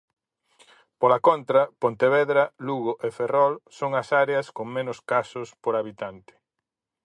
[0.99, 6.33] Pola contra, Pontevedra, Lugo e Ferrol son as áreas con menos casos por habitante.